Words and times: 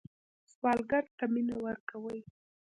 سوالګر 0.51 1.03
ته 1.17 1.25
مینه 1.33 1.55
ورکوئ 1.65 2.19